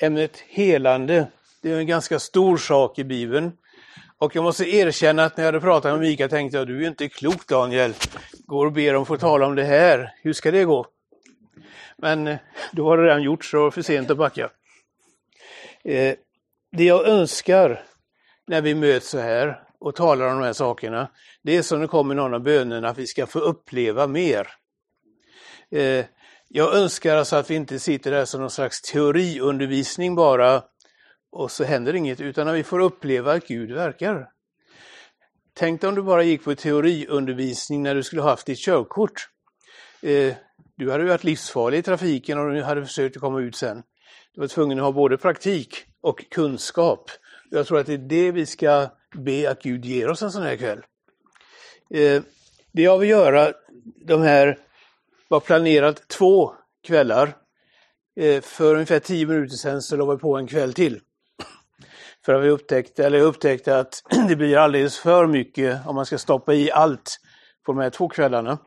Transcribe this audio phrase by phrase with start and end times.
[0.00, 1.26] ämnet helande,
[1.62, 3.52] det är en ganska stor sak i Bibeln.
[4.18, 6.88] Och jag måste erkänna att när jag hade pratat med Mikael tänkte jag, du är
[6.88, 7.94] inte klok Daniel.
[8.46, 10.12] Går och ber om att få tala om det här.
[10.22, 10.86] Hur ska det gå?
[11.98, 12.36] Men eh,
[12.72, 14.50] då var det redan gjort så det var för sent att backa.
[15.84, 16.14] Eh,
[16.72, 17.84] det jag önskar
[18.46, 21.10] när vi möts så här och talar om de här sakerna,
[21.42, 24.48] det är som det kommer någon av bönerna, att vi ska få uppleva mer.
[25.70, 26.04] Eh,
[26.48, 30.62] jag önskar alltså att vi inte sitter där som någon slags teoriundervisning bara
[31.32, 34.28] och så händer inget, utan att vi får uppleva att Gud verkar.
[35.54, 39.28] Tänk om du bara gick på teoriundervisning när du skulle haft ditt körkort.
[40.02, 40.34] Eh,
[40.76, 43.82] du hade varit livsfarlig i trafiken och du hade försökt att komma ut sen.
[44.34, 47.10] Du var tvungen att ha både praktik och kunskap.
[47.50, 50.42] Jag tror att det är det vi ska be att Gud ger oss en sån
[50.42, 50.78] här kväll.
[51.94, 52.22] Eh,
[52.72, 53.52] det jag vill göra,
[54.06, 54.58] de här
[55.28, 56.52] var planerat två
[56.86, 57.36] kvällar.
[58.20, 61.00] Eh, för ungefär tio minuter sedan så la vi på en kväll till.
[62.24, 66.06] För att vi upptäckte, eller jag upptäckte att det blir alldeles för mycket om man
[66.06, 67.20] ska stoppa i allt
[67.66, 68.58] på de här två kvällarna.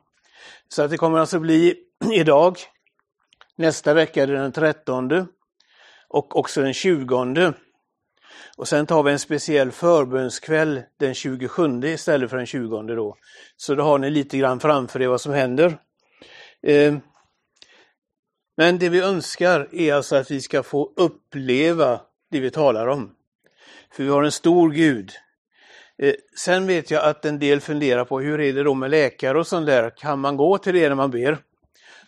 [0.69, 1.75] Så att det kommer alltså bli
[2.13, 2.57] idag,
[3.55, 5.27] nästa vecka den 13
[6.07, 7.53] och också den 20.
[8.57, 13.15] Och sen tar vi en speciell förbönskväll den 27 istället för den 20 då.
[13.57, 15.77] Så då har ni lite grann framför er vad som händer.
[16.67, 17.01] Ehm,
[18.57, 23.15] men det vi önskar är alltså att vi ska få uppleva det vi talar om.
[23.91, 25.11] För vi har en stor Gud.
[25.97, 29.39] Ehm, sen vet jag att en del funderar på hur är det då med läkare
[29.39, 29.89] och sånt där.
[29.97, 31.37] Kan man gå till det när man ber?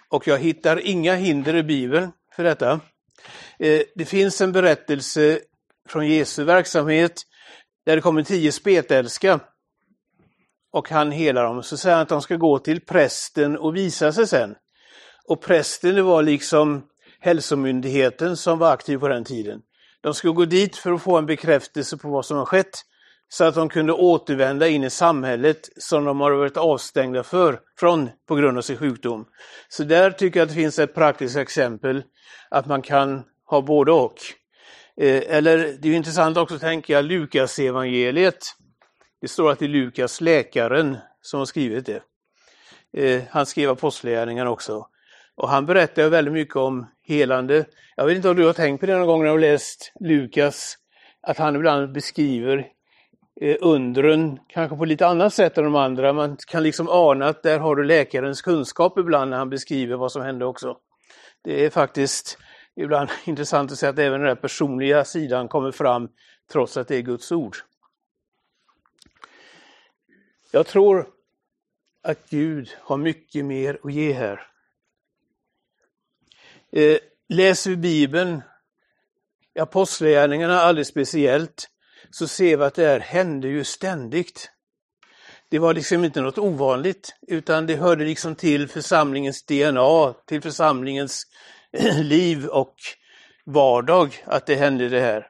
[0.10, 2.80] Och jag hittar inga hinder i Bibeln för detta.
[3.60, 5.40] Ehm, det finns en berättelse
[5.90, 7.22] från Jesu verksamhet
[7.86, 9.40] där det kommer tio spetälska
[10.72, 11.64] och han helar dem.
[11.64, 14.56] Så säger han att de ska gå till prästen och visa sig sen.
[15.28, 16.84] Och prästen det var liksom
[17.20, 19.62] hälsomyndigheten som var aktiv på den tiden.
[20.02, 22.82] De skulle gå dit för att få en bekräftelse på vad som har skett
[23.30, 28.10] så att de kunde återvända in i samhället som de har varit avstängda för, från
[28.28, 29.26] på grund av sin sjukdom.
[29.70, 32.04] Så där tycker jag att det finns ett praktiskt exempel
[32.50, 34.16] att man kan ha både och.
[35.02, 38.56] Eh, eller det är intressant också att tänka Lukas evangeliet.
[39.22, 42.04] Det står att det är Lukas, läkaren, som har skrivit det.
[42.98, 44.88] Eh, han skrev apostlagärningarna också.
[45.36, 47.66] Och han berättar väldigt mycket om helande.
[47.96, 49.94] Jag vet inte om du har tänkt på det någon gång när du har läst
[50.00, 50.78] Lukas,
[51.22, 52.68] att han ibland beskriver
[53.42, 56.14] eh, undren kanske på lite annat sätt än de andra.
[56.14, 60.12] Man kan liksom ana att där har du läkarens kunskap ibland när han beskriver vad
[60.12, 60.78] som hände också.
[61.44, 62.38] Det är faktiskt
[62.76, 66.10] ibland intressant att se att även den där personliga sidan kommer fram
[66.52, 67.58] trots att det är Guds ord.
[70.54, 71.08] Jag tror
[72.04, 74.48] att Gud har mycket mer att ge här.
[76.72, 76.98] Eh,
[77.30, 78.42] läser vi Bibeln,
[79.60, 81.70] Apostlagärningarna alldeles speciellt,
[82.10, 84.52] så ser vi att det här hände ju ständigt.
[85.50, 91.28] Det var liksom inte något ovanligt, utan det hörde liksom till församlingens DNA, till församlingens
[92.02, 92.76] liv och
[93.46, 95.30] vardag att det hände det här.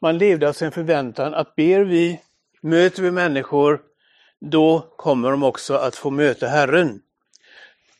[0.00, 2.20] Man levde alltså en förväntan att ber vi,
[2.60, 3.80] möter vi människor,
[4.40, 7.00] då kommer de också att få möta Herren.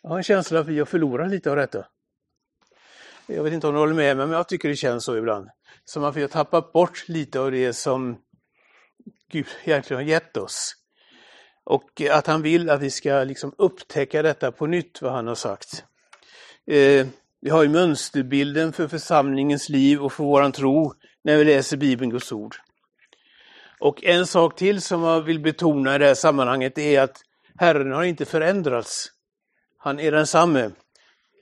[0.02, 1.86] Jag har en känsla av att vi har förlorat lite av detta.
[3.26, 5.48] Jag vet inte om du håller med mig, men jag tycker det känns så ibland.
[5.84, 8.18] Som att vi har tappat bort lite av det som
[9.30, 10.74] Gud egentligen har gett oss.
[11.64, 15.34] Och att han vill att vi ska liksom upptäcka detta på nytt, vad han har
[15.34, 15.84] sagt.
[16.66, 17.06] Eh,
[17.40, 20.94] vi har ju mönsterbilden för församlingens liv och för våran tro
[21.24, 22.56] när vi läser Bibeln, Guds ord.
[23.80, 27.22] Och en sak till som jag vill betona i det här sammanhanget är att
[27.56, 29.12] Herren har inte förändrats.
[29.78, 30.70] Han är densamme.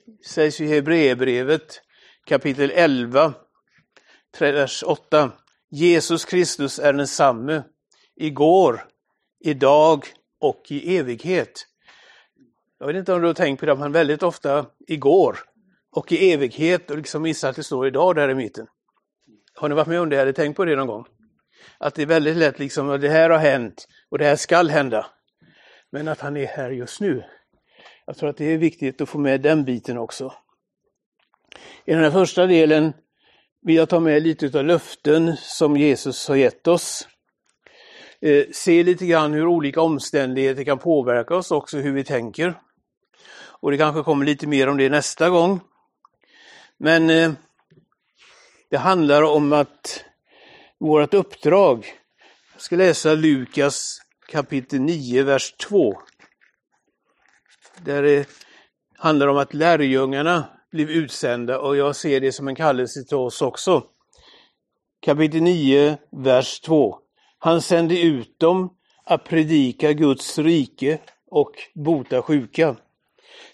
[0.05, 1.81] Det sägs i Hebreerbrevet
[2.25, 3.33] kapitel 11,
[4.39, 5.31] vers 8.
[5.69, 7.63] Jesus Kristus är densamme
[8.15, 8.87] igår,
[9.39, 10.05] idag
[10.39, 11.67] och i evighet.
[12.79, 15.39] Jag vet inte om du har tänkt på det, men väldigt ofta igår
[15.91, 18.67] och i evighet och liksom missat att det står idag där i mitten.
[19.55, 21.05] Har ni varit med om det eller tänkt på det någon gång?
[21.79, 24.69] Att det är väldigt lätt liksom, att det här har hänt och det här skall
[24.69, 25.05] hända.
[25.91, 27.23] Men att han är här just nu.
[28.05, 30.33] Jag tror att det är viktigt att få med den biten också.
[31.85, 32.93] I den här första delen
[33.61, 37.07] vill jag ta med lite av löften som Jesus har gett oss.
[38.21, 42.53] Eh, se lite grann hur olika omständigheter kan påverka oss också, hur vi tänker.
[43.59, 45.59] Och det kanske kommer lite mer om det nästa gång.
[46.77, 47.31] Men eh,
[48.69, 50.03] det handlar om att
[50.79, 51.85] vårt uppdrag,
[52.53, 56.01] jag ska läsa Lukas kapitel 9, vers 2.
[57.85, 58.29] Där det
[58.97, 63.41] handlar om att lärjungarna blev utsända och jag ser det som en kallelse till oss
[63.41, 63.83] också.
[64.99, 66.99] Kapitel 9, vers 2.
[67.39, 68.73] Han sände ut dem
[69.03, 70.99] att predika Guds rike
[71.31, 72.75] och bota sjuka.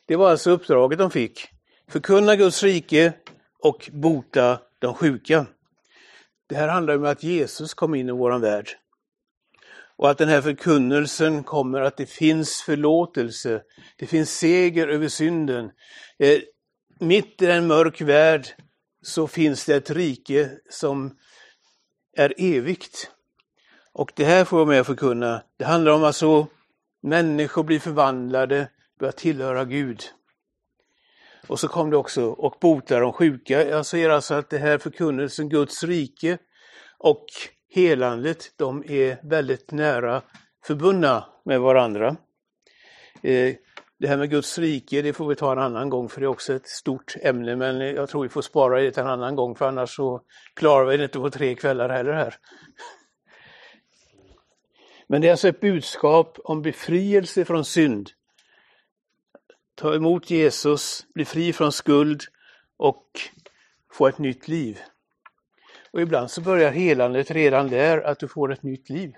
[0.06, 1.48] Det var alltså uppdraget de fick.
[1.88, 3.14] Förkunna Guds rike
[3.60, 5.46] och bota de sjuka.
[6.54, 8.70] Det här handlar om att Jesus kom in i våran värld.
[9.98, 13.62] Och att den här förkunnelsen kommer att det finns förlåtelse,
[13.98, 15.72] det finns seger över synden.
[16.20, 16.40] Eh,
[17.00, 18.48] mitt i en mörk värld
[19.02, 21.18] så finns det ett rike som
[22.18, 23.12] är evigt.
[23.94, 25.44] Och det här får jag med att förkunna.
[25.58, 26.48] Det handlar om att så
[27.04, 28.70] människor blir förvandlade,
[29.00, 30.04] börjar tillhöra Gud.
[31.48, 33.70] Och så kom det också, och botar de sjuka.
[33.70, 36.38] Jag ser alltså att det här förkunnelsen, Guds rike
[36.98, 37.26] och
[37.70, 40.22] helandet, de är väldigt nära
[40.66, 42.16] förbundna med varandra.
[43.22, 43.56] Eh,
[44.00, 46.30] det här med Guds rike, det får vi ta en annan gång för det är
[46.30, 49.56] också ett stort ämne, men jag tror vi får spara det till en annan gång
[49.56, 50.22] för annars så
[50.54, 52.36] klarar vi det inte på tre kvällar heller här.
[55.08, 58.10] Men det är alltså ett budskap om befrielse från synd.
[59.76, 62.22] Ta emot Jesus, bli fri från skuld
[62.78, 63.06] och
[63.92, 64.80] få ett nytt liv.
[65.92, 69.14] Och ibland så börjar helandet redan där, att du får ett nytt liv.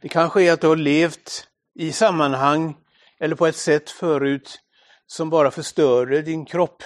[0.00, 2.76] Det kanske är att du har levt i sammanhang
[3.18, 4.60] eller på ett sätt förut
[5.06, 6.82] som bara förstörde din kropp.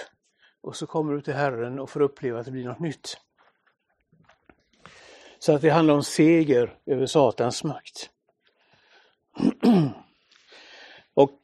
[0.61, 3.17] Och så kommer du till Herren och får uppleva att det blir något nytt.
[5.39, 8.09] Så att det handlar om seger över Satans makt.
[11.13, 11.39] och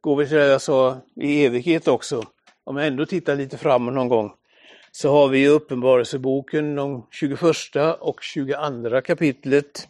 [0.00, 2.22] går vi till det jag sa i evighet också,
[2.64, 4.32] om jag ändå tittar lite framåt någon gång,
[4.92, 7.40] så har vi i Uppenbarelseboken de 21
[8.00, 9.88] och 22 kapitlet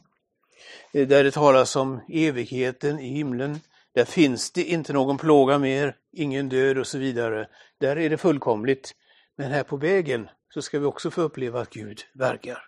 [0.94, 3.60] eh, där det talas om evigheten i himlen.
[3.94, 7.48] Där finns det inte någon plåga mer, ingen död och så vidare.
[7.80, 8.94] Där är det fullkomligt.
[9.36, 12.58] Men här på vägen så ska vi också få uppleva att Gud verkar.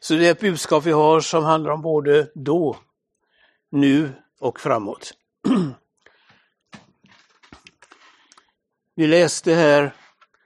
[0.00, 2.76] Så det är ett budskap vi har som handlar om både då,
[3.70, 5.12] nu och framåt.
[9.00, 9.94] Vi läste här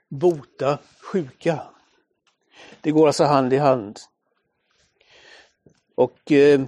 [0.09, 1.61] bota sjuka.
[2.81, 3.99] Det går alltså hand i hand.
[5.95, 6.61] Och eh,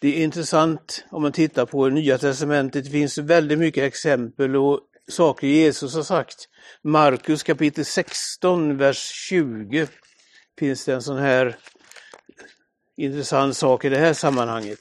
[0.00, 2.84] det är intressant om man tittar på Nya Testamentet.
[2.84, 6.48] Det finns väldigt mycket exempel och saker Jesus har sagt.
[6.82, 9.86] Markus kapitel 16, vers 20
[10.58, 11.56] finns det en sån här
[12.96, 14.80] intressant sak i det här sammanhanget.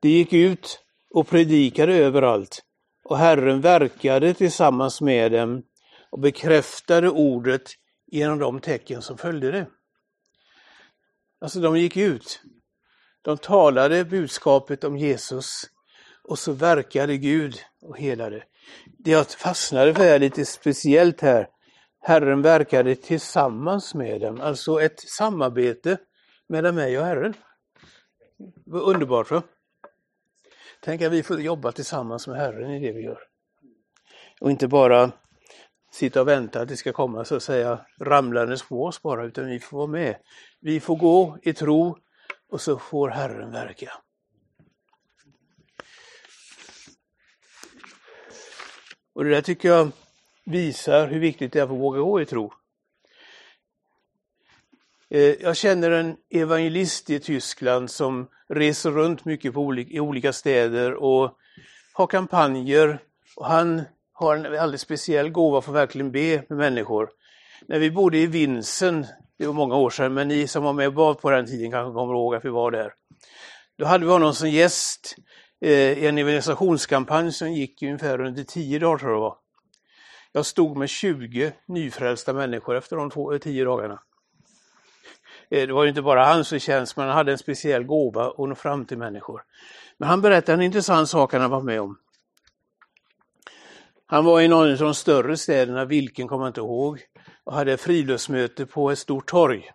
[0.00, 2.64] Det gick ut och predikade överallt
[3.04, 5.62] och Herren verkade tillsammans med dem
[6.10, 7.70] och bekräftade ordet
[8.06, 9.66] genom de tecken som följde det.
[11.40, 12.40] Alltså de gick ut.
[13.22, 15.62] De talade budskapet om Jesus
[16.24, 18.44] och så verkade Gud och helade.
[18.98, 21.48] Det jag fastnade för är lite speciellt här.
[22.00, 25.98] Herren verkade tillsammans med dem, alltså ett samarbete
[26.48, 27.34] mellan mig och Herren.
[28.66, 29.30] Underbart.
[29.30, 29.42] Va?
[30.80, 33.18] Tänk att vi får jobba tillsammans med Herren i det vi gör.
[34.40, 35.12] Och inte bara
[35.92, 39.46] sitta och vänta att det ska komma så att säga ramlandes på oss bara, utan
[39.46, 40.16] vi får vara med.
[40.60, 41.98] Vi får gå i tro
[42.50, 43.92] och så får Herren verka.
[49.12, 49.90] Och det där tycker jag
[50.44, 52.52] visar hur viktigt det är att våga gå i tro.
[55.10, 60.32] Eh, jag känner en evangelist i Tyskland som reser runt mycket på olika, i olika
[60.32, 61.38] städer och
[61.92, 62.98] har kampanjer.
[63.36, 67.10] Och han har en alldeles speciell gåva för att verkligen be med människor.
[67.66, 69.06] När vi bodde i Vinsen,
[69.38, 71.70] det var många år sedan, men ni som var med och bad på den tiden
[71.70, 72.92] kanske kommer ihåg att vi var där.
[73.78, 75.16] Då hade vi honom som gäst
[75.60, 79.36] eh, i en evangelisationskampanj som gick ungefär under tio dagar tror jag det var.
[80.32, 84.02] Jag stod med 20 nyfrälsta människor efter de två, eh, tio dagarna.
[85.50, 88.48] Eh, det var ju inte bara hans förtjänst, men han hade en speciell gåva att
[88.48, 89.42] nå fram till människor.
[89.98, 91.98] Men han berättade en intressant sak han var med om.
[94.06, 97.00] Han var i någon av de större städerna, vilken kommer jag inte ihåg,
[97.44, 99.70] och hade friluftsmöte på ett stort torg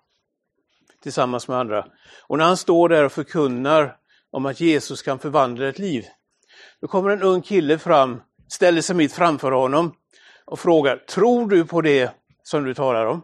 [1.04, 1.86] tillsammans med andra.
[2.28, 3.96] Och när han står där och förkunnar
[4.32, 6.06] om att Jesus kan förvandla ett liv,
[6.82, 9.94] då kommer en ung kille fram, ställer sig mitt framför honom
[10.46, 12.12] och frågar, tror du på det
[12.44, 13.22] som du talar om?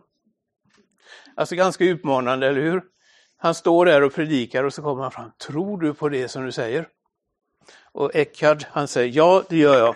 [1.39, 2.81] Alltså ganska utmanande, eller hur?
[3.37, 5.31] Han står där och predikar och så kommer han fram.
[5.47, 6.87] Tror du på det som du säger?
[7.91, 9.95] Och Eckhard, han säger ja, det gör jag.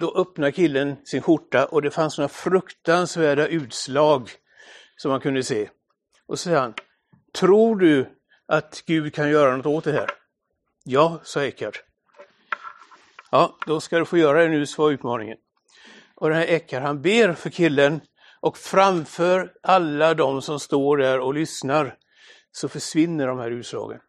[0.00, 4.30] Då öppnar killen sin skjorta och det fanns några fruktansvärda utslag
[4.96, 5.68] som man kunde se.
[6.26, 6.74] Och så säger han,
[7.38, 8.08] tror du
[8.48, 10.10] att Gud kan göra något åt det här?
[10.84, 11.76] Ja, sa Eckhard.
[13.30, 15.38] Ja, då ska du få göra det nu, så var utmaningen.
[16.14, 18.00] Och den här Eckhard, han ber för killen
[18.40, 21.96] och framför alla de som står där och lyssnar
[22.52, 24.00] så försvinner de här utslagen.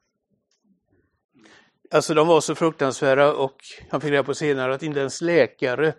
[1.93, 3.57] Alltså de var så fruktansvärda och
[3.89, 5.93] han fick reda på senare att inte ens läkare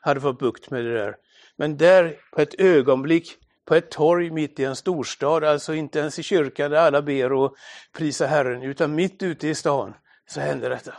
[0.00, 1.16] hade fått bukt med det där.
[1.56, 6.18] Men där på ett ögonblick, på ett torg mitt i en storstad, alltså inte ens
[6.18, 7.54] i kyrkan där alla ber och
[7.96, 9.94] prisar Herren, utan mitt ute i stan,
[10.26, 10.94] så hände detta.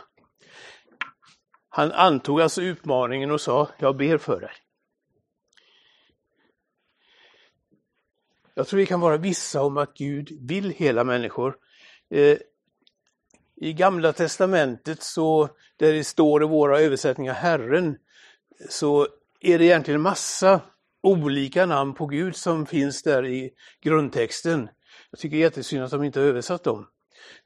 [1.68, 4.52] Han antog alltså utmaningen och sa, jag ber för dig.
[8.58, 11.56] Jag tror vi kan vara vissa om att Gud vill hela människor.
[12.10, 12.38] Eh,
[13.56, 17.96] I Gamla Testamentet, så, där det står i våra översättningar Herren,
[18.68, 19.08] så
[19.40, 20.60] är det egentligen massa
[21.02, 23.50] olika namn på Gud som finns där i
[23.82, 24.68] grundtexten.
[25.10, 26.86] Jag tycker det är jättesynd att de inte har översatt dem.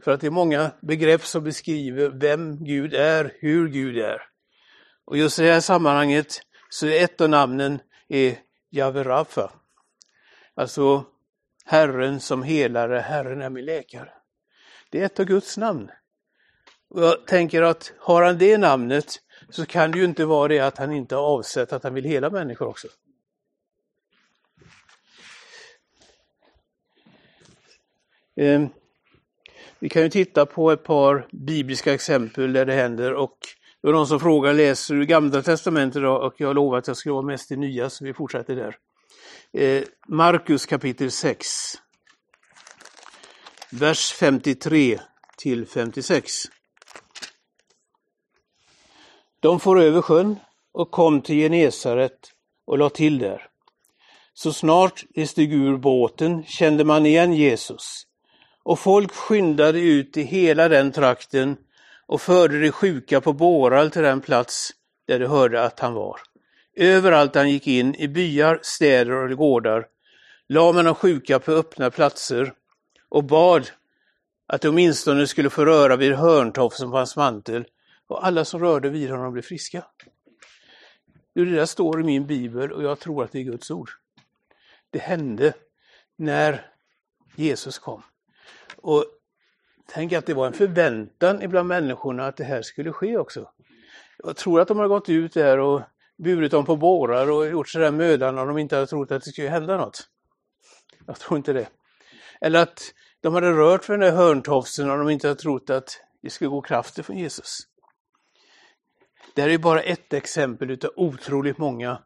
[0.04, 4.22] För att det är många begrepp som beskriver vem Gud är, hur Gud är.
[5.04, 8.38] Och just i det här sammanhanget så är ett av namnen är
[8.70, 9.59] Javerafa.
[10.60, 11.04] Alltså
[11.64, 14.12] Herren som helare, Herren är min läkare.
[14.90, 15.90] Det är ett av Guds namn.
[16.88, 19.14] Och jag tänker att har han det namnet
[19.50, 22.04] så kan det ju inte vara det att han inte har avsett att han vill
[22.04, 22.88] hela människor också.
[28.36, 28.68] Ehm,
[29.78, 33.38] vi kan ju titta på ett par bibliska exempel där det händer och
[33.80, 36.26] det var någon som frågade, läser du Gamla Testamentet idag?
[36.26, 38.76] Och jag lovade att jag skulle vara mest i Nya, så vi fortsätter där.
[39.52, 41.46] Eh, Markus kapitel 6.
[43.70, 45.00] Vers 53
[45.38, 46.32] till 56.
[49.40, 50.36] De får över sjön
[50.72, 52.32] och kom till Genesaret
[52.66, 53.46] och la till där.
[54.34, 58.02] Så snart de steg ur båten kände man igen Jesus
[58.62, 61.56] och folk skyndade ut i hela den trakten
[62.06, 64.70] och förde de sjuka på bårar till den plats
[65.06, 66.20] där de hörde att han var.
[66.80, 69.86] Överallt han gick in, i byar, städer och gårdar,
[70.48, 72.52] la man de sjuka på öppna platser
[73.08, 73.70] och bad
[74.46, 77.64] att de åtminstone skulle få röra vid hörntofsen på hans mantel
[78.06, 79.84] och alla som rörde vid honom blev friska.
[81.34, 83.90] Det där står i min bibel och jag tror att det är Guds ord.
[84.90, 85.52] Det hände
[86.16, 86.66] när
[87.36, 88.02] Jesus kom.
[88.76, 89.04] Och
[89.92, 93.50] Tänk att det var en förväntan ibland människorna att det här skulle ske också.
[94.18, 95.82] Jag tror att de har gått ut där och
[96.22, 99.30] burit dem på bårar och gjort sådär mödan om de inte hade trott att det
[99.30, 100.08] skulle hända något.
[101.06, 101.68] Jag tror inte det.
[102.40, 106.00] Eller att de hade rört för den där hörntofsen om de inte hade trott att
[106.22, 107.58] det skulle gå krafter från Jesus.
[109.34, 112.02] Det här är bara ett exempel utav otroligt många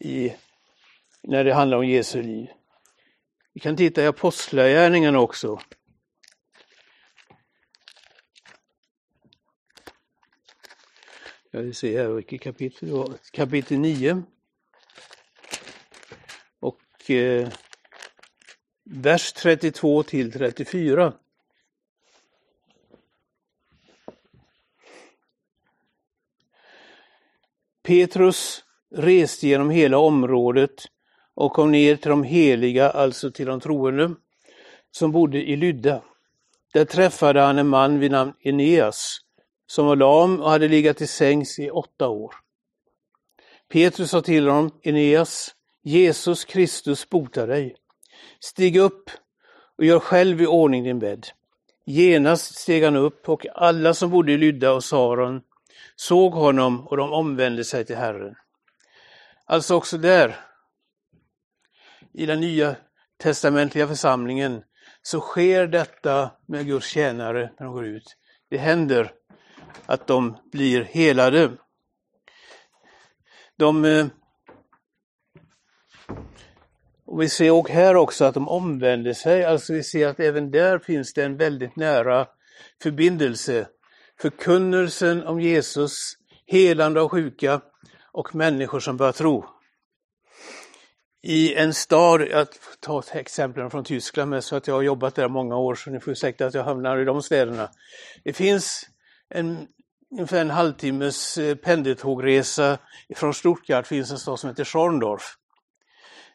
[0.00, 0.32] i,
[1.22, 2.48] när det handlar om Jesu liv.
[3.54, 5.60] Vi kan titta i Apostlagärningarna också.
[11.52, 13.14] Jag vill se här vilket kapitel det var.
[13.32, 14.22] Kapitel 9.
[16.60, 17.48] Och eh,
[18.84, 21.12] vers 32 till 34.
[27.82, 30.84] Petrus reste genom hela området
[31.34, 34.14] och kom ner till de heliga, alltså till de troende,
[34.90, 36.02] som bodde i Lydda.
[36.72, 39.20] Där träffade han en man vid namn Eneas
[39.70, 42.34] som var lam och hade legat till sängs i åtta år.
[43.72, 47.76] Petrus sa till honom, Eneas, Jesus Kristus botar dig.
[48.40, 49.10] Stig upp
[49.78, 51.26] och gör själv i ordning din bädd.
[51.86, 55.42] Genast steg han upp och alla som bodde i Lydda och Saron
[55.96, 58.34] såg honom och de omvände sig till Herren.
[59.46, 60.36] Alltså också där,
[62.12, 62.76] i den nya
[63.22, 64.62] testamentliga församlingen,
[65.02, 68.16] så sker detta med Guds tjänare när de går ut.
[68.48, 69.12] Det händer
[69.86, 71.50] att de blir helade.
[73.58, 74.06] De, eh,
[77.06, 80.78] och vi ser här också att de omvänder sig, alltså vi ser att även där
[80.78, 82.26] finns det en väldigt nära
[82.82, 83.66] förbindelse.
[84.20, 87.60] Förkunnelsen om Jesus, helande av sjuka
[88.12, 89.44] och människor som börjar tro.
[91.22, 92.46] I en stad, jag
[92.80, 96.00] tar exemplen från Tyskland med så att jag har jobbat där många år så ni
[96.00, 97.70] får ursäkta att jag hamnar i de städerna.
[98.24, 98.86] Det finns
[99.30, 99.68] en,
[100.10, 102.78] ungefär en halvtimmes eh, pendeltågresa
[103.16, 105.36] från Stuttgart finns en stad som heter Schorndorf.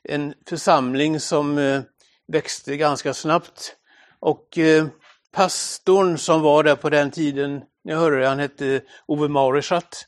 [0.04, 1.82] En församling som eh,
[2.28, 3.76] växte ganska snabbt
[4.20, 4.88] och eh,
[5.32, 10.08] pastorn som var där på den tiden, jag hörde det, han hette Ove Maureschat.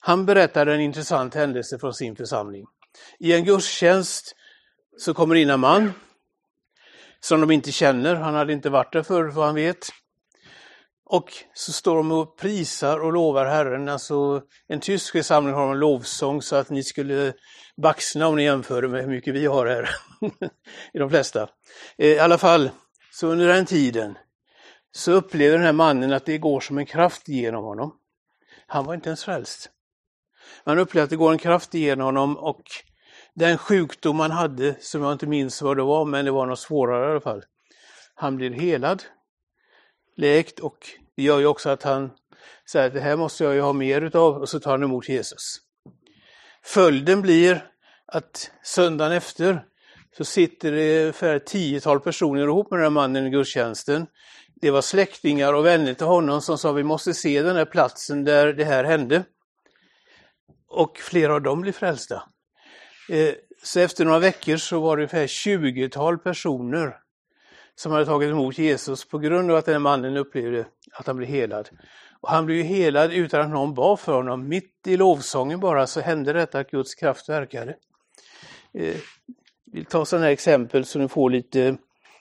[0.00, 2.66] Han berättade en intressant händelse från sin församling.
[3.18, 4.36] I en gudstjänst
[4.98, 5.92] så kommer in en man
[7.20, 9.88] som de inte känner, han hade inte varit där förr vad han vet.
[11.08, 13.88] Och så står de och prisar och lovar Herren.
[13.88, 17.32] Alltså, en tysk församling har en lovsång så att ni skulle
[17.82, 19.90] baxna om ni jämför med hur mycket vi har här.
[20.92, 21.48] I de flesta.
[21.98, 22.70] Eh, I alla fall,
[23.12, 24.18] så under den tiden
[24.92, 27.94] så upplever den här mannen att det går som en kraft genom honom.
[28.66, 29.70] Han var inte ens frälst.
[30.64, 32.62] Man upplevde att det går en kraft igenom honom och
[33.34, 36.58] den sjukdom han hade, som jag inte minns vad det var, men det var något
[36.58, 37.44] svårare i alla fall.
[38.14, 39.02] Han blir helad,
[40.16, 40.76] läkt och
[41.16, 42.10] det gör ju också att han
[42.70, 45.08] säger att det här måste jag ju ha mer utav och så tar han emot
[45.08, 45.58] Jesus.
[46.64, 47.70] Följden blir
[48.06, 49.64] att söndagen efter
[50.16, 54.06] så sitter det ungefär tiotal personer ihop med den här mannen i gudstjänsten.
[54.60, 58.24] Det var släktingar och vänner till honom som sa vi måste se den här platsen
[58.24, 59.24] där det här hände.
[60.68, 62.22] Och flera av dem blev frälsta.
[63.08, 66.96] Eh, så efter några veckor så var det ungefär 20-tal personer
[67.76, 71.16] som hade tagit emot Jesus på grund av att den här mannen upplevde att han
[71.16, 71.68] blev helad.
[72.20, 74.48] Och han blev helad utan att någon bad för honom.
[74.48, 77.76] Mitt i lovsången bara så hände detta att Guds kraft verkade.
[78.74, 78.96] Eh,
[79.72, 81.76] vi tar sådana här exempel så ni får lite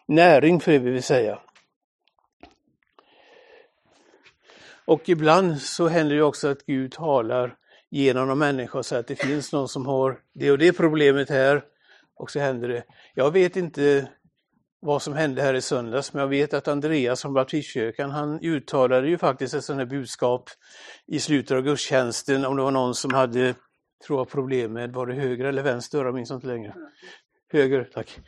[0.08, 1.40] näring för det vi vill säga.
[4.86, 7.56] Och ibland så händer det också att Gud talar
[7.90, 11.30] genom en människa och säger att det finns någon som har det och det problemet
[11.30, 11.64] här.
[12.16, 12.84] Och så händer det.
[13.14, 14.08] Jag vet inte
[14.86, 19.08] vad som hände här i söndags, men jag vet att Andreas från Baptistkyrkan, han uttalade
[19.08, 20.50] ju faktiskt ett sånt här budskap
[21.08, 23.56] i slutet av gudstjänsten om det var någon som hade,
[24.08, 26.76] tror jag, problem med, var det höger eller vänster, jag minns inte längre.
[27.52, 28.20] Höger, tack.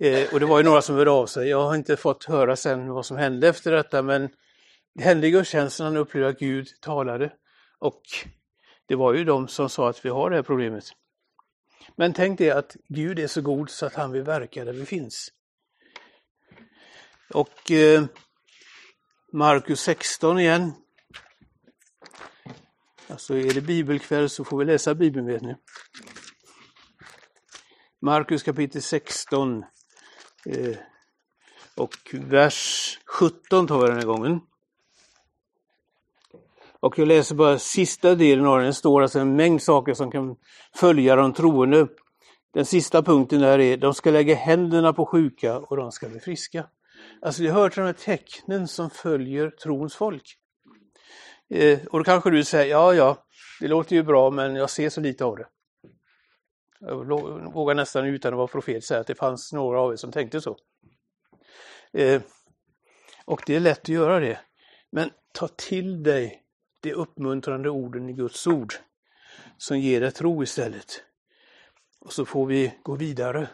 [0.00, 1.48] Eh, och det var ju några som hörde av sig.
[1.48, 4.28] Jag har inte fått höra sen vad som hände efter detta, men
[4.94, 7.32] det hände i gudstjänsten, han upplevde att Gud talade.
[7.78, 8.02] Och
[8.86, 10.84] det var ju de som sa att vi har det här problemet.
[11.96, 14.86] Men tänk dig att Gud är så god så att han vill verka där vi
[14.86, 15.32] finns.
[17.34, 18.04] Och eh,
[19.32, 20.72] Markus 16 igen.
[23.08, 25.54] Alltså är det bibelkväll så får vi läsa Bibeln vet ni.
[28.02, 29.64] Markus kapitel 16
[30.46, 30.76] eh,
[31.76, 34.40] och vers 17 tar vi den här gången.
[36.80, 40.10] Och jag läser bara sista delen av den, det står alltså en mängd saker som
[40.10, 40.36] kan
[40.74, 41.88] följa de troende.
[42.54, 46.20] Den sista punkten där är, de ska lägga händerna på sjuka och de ska bli
[46.20, 46.66] friska.
[47.26, 50.38] Alltså det hör till de här tecknen som följer trons folk.
[51.50, 53.26] Eh, och då kanske du säger, ja ja,
[53.60, 55.48] det låter ju bra men jag ser så lite av det.
[56.80, 60.12] Jag vågar nästan utan att vara profet säga att det fanns några av er som
[60.12, 60.56] tänkte så.
[61.92, 62.22] Eh,
[63.24, 64.40] och det är lätt att göra det.
[64.90, 66.42] Men ta till dig
[66.80, 68.74] de uppmuntrande orden i Guds ord
[69.58, 71.02] som ger dig tro istället.
[72.00, 73.48] Och så får vi gå vidare.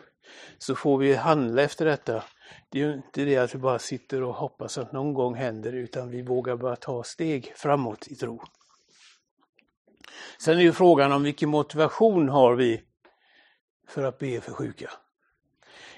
[0.59, 2.25] Så får vi handla efter detta.
[2.71, 5.73] Det är ju inte det att vi bara sitter och hoppas att någon gång händer
[5.73, 8.43] utan vi vågar bara ta steg framåt i tro.
[10.38, 12.83] Sen är ju frågan om vilken motivation har vi
[13.88, 14.91] för att be för sjuka?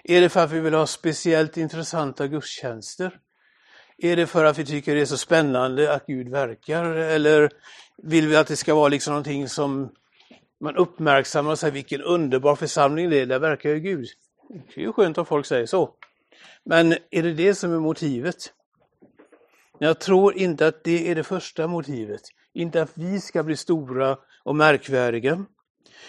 [0.04, 3.18] Är det för att vi vill ha speciellt intressanta gudstjänster?
[3.98, 7.50] Är det för att vi tycker det är så spännande att Gud verkar eller
[8.02, 9.92] vill vi att det ska vara liksom någonting som
[10.60, 14.06] man uppmärksammar och säger vilken underbar församling det är, där verkar ju Gud.
[14.48, 15.94] Det är ju skönt om folk säger så.
[16.64, 18.52] Men är det det som är motivet?
[19.78, 22.20] Jag tror inte att det är det första motivet.
[22.52, 25.44] Inte att vi ska bli stora och märkvärdiga.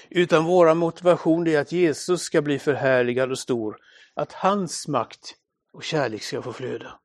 [0.09, 3.77] Utan vår motivation är att Jesus ska bli förhärligad och stor.
[4.13, 5.35] Att hans makt
[5.73, 6.99] och kärlek ska få flöda.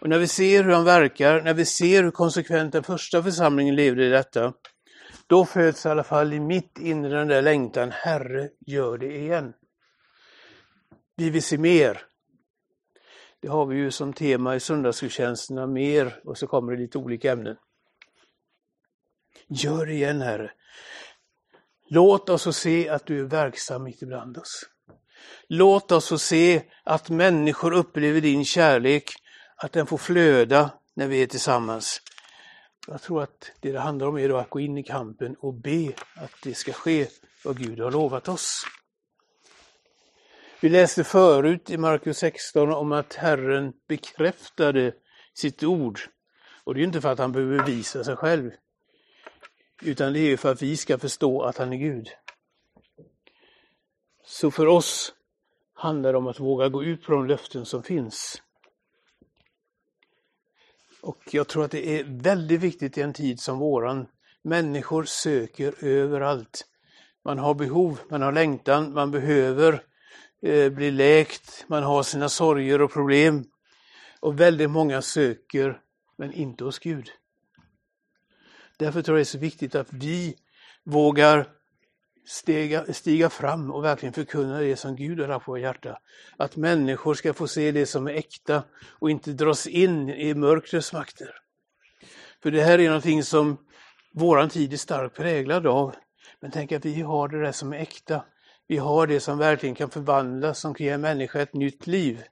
[0.00, 3.74] Och när vi ser hur han verkar, när vi ser hur konsekvent den första församlingen
[3.74, 4.52] levde i detta,
[5.26, 9.52] då föds i alla fall i mitt inre den där längtan, Herre, gör det igen.
[11.16, 12.02] Vi vill se mer.
[13.40, 17.32] Det har vi ju som tema i söndagsgudstjänsterna, mer, och så kommer det lite olika
[17.32, 17.56] ämnen.
[19.48, 20.52] Gör det igen, Herre.
[21.88, 24.62] Låt oss få se att du är verksam mitt ibland oss.
[25.48, 29.10] Låt oss få se att människor upplever din kärlek
[29.56, 32.02] att den får flöda när vi är tillsammans.
[32.88, 35.92] Jag tror att det det handlar om är att gå in i kampen och be
[36.16, 37.06] att det ska ske
[37.44, 38.64] vad Gud har lovat oss.
[40.60, 44.92] Vi läste förut i Markus 16 om att Herren bekräftade
[45.34, 46.00] sitt ord.
[46.64, 48.50] Och det är inte för att han behöver visa sig själv,
[49.82, 52.08] utan det är för att vi ska förstå att han är Gud.
[54.26, 55.12] Så för oss
[55.74, 58.42] handlar det om att våga gå ut på de löften som finns.
[61.02, 64.06] Och jag tror att det är väldigt viktigt i en tid som våran.
[64.42, 66.66] Människor söker överallt.
[67.24, 69.82] Man har behov, man har längtan, man behöver
[70.46, 73.44] Eh, blir läkt, man har sina sorger och problem.
[74.20, 75.80] Och väldigt många söker,
[76.16, 77.10] men inte hos Gud.
[78.76, 80.36] Därför tror jag det är så viktigt att vi
[80.84, 81.48] vågar
[82.26, 85.98] stiga, stiga fram och verkligen förkunna det som Gud har lagt på vårt hjärta.
[86.36, 88.62] Att människor ska få se det som är äkta
[88.98, 91.30] och inte dras in i mörkrets makter.
[92.42, 93.56] För det här är någonting som
[94.14, 95.94] våran tid är starkt präglad av.
[96.40, 98.24] Men tänk att vi har det där som är äkta.
[98.66, 102.24] Vi har det som verkligen kan förvandlas, som kan ge människa ett nytt liv.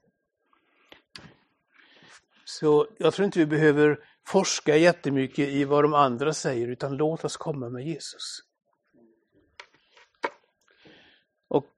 [2.45, 7.25] Så jag tror inte vi behöver forska jättemycket i vad de andra säger, utan låt
[7.25, 8.41] oss komma med Jesus.
[11.49, 11.73] Och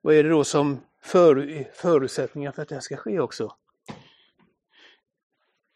[0.00, 3.56] vad är det då som för, förutsättningar för att det här ska ske också?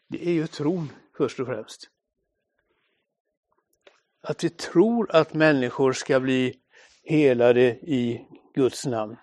[0.07, 1.89] Det är ju tron först och främst.
[4.21, 6.59] Att vi tror att människor ska bli
[7.05, 9.17] helade i Guds namn.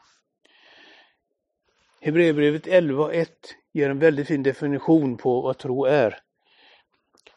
[2.01, 3.27] Hebreerbrevet 11.1
[3.73, 6.19] ger en väldigt fin definition på vad tro är.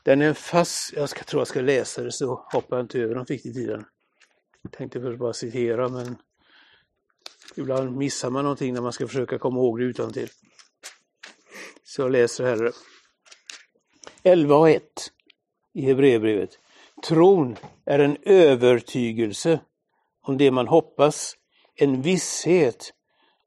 [0.04, 3.00] Den är en fast, jag ska, tror jag ska läsa det så hoppar jag inte
[3.00, 3.86] över den fick i tiden.
[4.62, 6.16] Jag tänkte först bara citera men
[7.56, 10.30] ibland missar man någonting när man ska försöka komma ihåg det utan till.
[11.84, 12.72] Så jag läser hellre.
[14.24, 14.82] 11.1
[15.74, 16.60] i Hebreerbrevet.
[17.08, 19.60] Tron är en övertygelse
[20.28, 21.36] om det man hoppas,
[21.76, 22.94] en visshet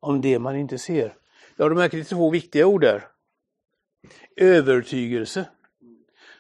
[0.01, 1.15] om det man inte ser.
[1.57, 3.09] Ja, du märker två viktiga ord där.
[4.37, 5.49] Övertygelse.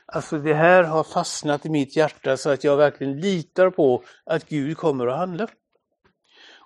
[0.06, 4.48] Alltså det här har fastnat i mitt hjärta så att jag verkligen litar på att
[4.48, 5.48] Gud kommer att handla.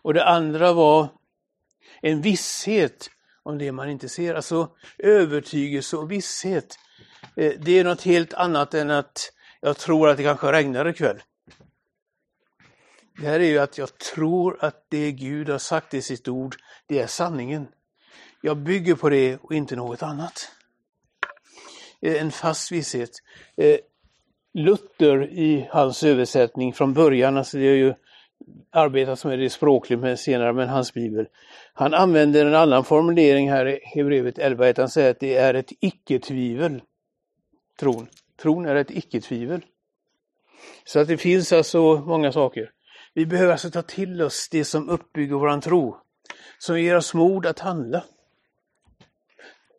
[0.02, 1.08] Och det andra var
[2.00, 3.10] en visshet
[3.42, 4.34] om det man inte ser.
[4.34, 6.78] Alltså övertygelse och visshet.
[7.36, 11.22] Eh, det är något helt annat än att jag tror att det kanske regnar ikväll.
[13.22, 16.56] Det här är ju att jag tror att det Gud har sagt i sitt ord,
[16.86, 17.66] det är sanningen.
[18.40, 20.48] Jag bygger på det och inte något annat.
[22.00, 23.10] Eh, en fast visshet.
[23.56, 23.76] Eh,
[24.54, 27.94] Luther i hans översättning från början, alltså det är ju
[28.70, 31.26] arbetat med det språkligt men senare med hans bibel.
[31.74, 34.72] Han använder en annan formulering här i Hebreerbrevet 11.
[34.76, 36.82] Han säger att det är ett icke-tvivel.
[37.80, 38.06] Tron.
[38.42, 39.64] Tron är ett icke-tvivel.
[40.84, 42.70] Så att det finns alltså många saker.
[43.14, 45.96] Vi behöver alltså ta till oss det som uppbygger våran tro,
[46.58, 48.04] som ger oss mod att handla.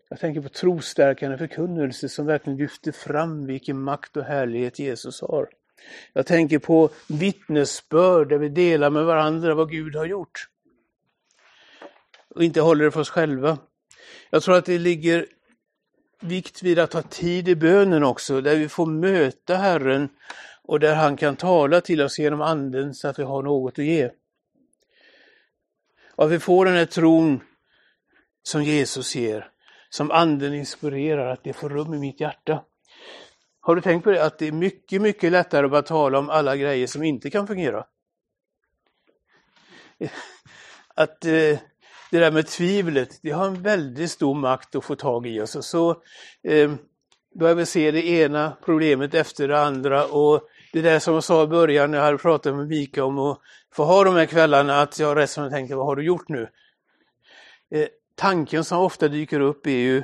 [0.09, 5.49] Jag tänker på trostärkande förkunnelse som verkligen lyfter fram vilken makt och härlighet Jesus har.
[6.13, 10.47] Jag tänker på vittnesbörd där vi delar med varandra vad Gud har gjort.
[12.35, 13.57] Och inte håller det för oss själva.
[14.29, 15.25] Jag tror att det ligger
[16.21, 20.09] vikt vid att ha tid i bönen också, där vi får möta Herren
[20.63, 23.85] och där han kan tala till oss genom anden så att vi har något att
[23.85, 24.09] ge.
[26.15, 27.43] Och att vi får den här tron
[28.43, 29.49] som Jesus ger,
[29.89, 32.63] som anden inspirerar, att det får rum i mitt hjärta.
[33.59, 36.29] Har du tänkt på det att det är mycket, mycket lättare att bara tala om
[36.29, 37.85] alla grejer som inte kan fungera?
[40.95, 41.59] Att eh,
[42.11, 45.55] det där med tvivlet, det har en väldigt stor makt att få tag i oss.
[45.55, 46.01] Och så
[46.43, 46.73] eh,
[47.35, 51.43] börjar vi se det ena problemet efter det andra och det där som jag sa
[51.43, 53.39] i början när jag hade pratat med Mika om att
[53.73, 56.49] få ha de här kvällarna, att jag resten tänkte, vad har du gjort nu?
[57.71, 60.03] Eh, tanken som ofta dyker upp är ju,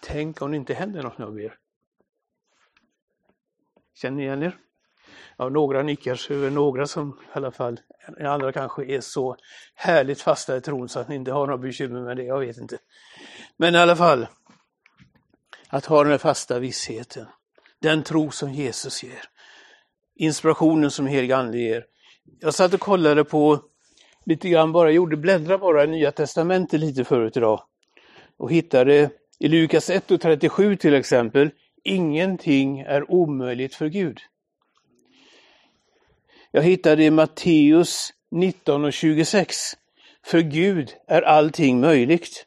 [0.00, 1.54] tänk om det inte händer något nu mer.
[3.94, 4.56] Känner ni igen er?
[5.36, 7.80] Ja, några nickar, så är några som i alla fall,
[8.20, 9.36] andra kanske är så
[9.74, 12.56] härligt fasta i tron så att ni inte har några bekymmer med det, jag vet
[12.56, 12.78] inte.
[13.56, 14.26] Men i alla fall,
[15.68, 17.26] att ha den här fasta vissheten,
[17.78, 19.22] den tro som Jesus ger,
[20.16, 21.84] inspirationen som helige ande ger.
[22.40, 23.60] Jag satt och kollade på
[24.24, 27.62] lite grann bara, gjorde bläddra bara i Nya Testamentet lite förut idag
[28.36, 31.50] och hittade i Lukas 1 och 37 till exempel,
[31.84, 34.20] ingenting är omöjligt för Gud.
[36.50, 39.56] Jag hittade i Matteus 19 och 26.
[40.24, 42.46] För Gud är allting möjligt.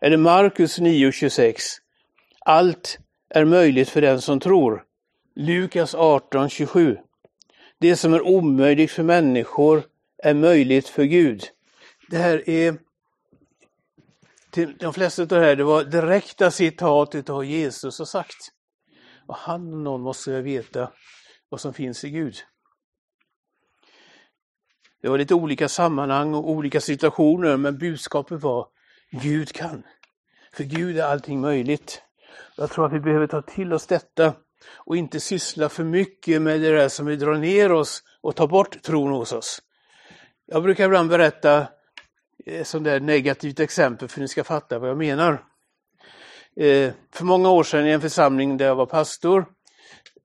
[0.00, 1.62] Eller Markus 9 och 26.
[2.40, 2.98] Allt
[3.30, 4.84] är möjligt för den som tror.
[5.40, 6.98] Lukas 18.27
[7.78, 9.82] Det som är omöjligt för människor
[10.22, 11.44] är möjligt för Gud.
[12.10, 12.78] Det här är
[14.50, 18.52] till de flesta av det här, det var direkta citat av Jesus har sagt.
[19.26, 20.92] Och han och någon måste veta
[21.48, 22.36] vad som finns i Gud.
[25.02, 28.66] Det var lite olika sammanhang och olika situationer, men budskapet var
[29.10, 29.82] Gud kan.
[30.52, 32.02] För Gud är allting möjligt.
[32.56, 34.34] Jag tror att vi behöver ta till oss detta
[34.74, 38.46] och inte syssla för mycket med det där som vill dra ner oss och ta
[38.46, 39.62] bort tron hos oss.
[40.46, 41.66] Jag brukar ibland berätta
[42.46, 45.44] eh, ett sånt där negativt exempel för att ni ska fatta vad jag menar.
[46.56, 49.46] Eh, för många år sedan i en församling där jag var pastor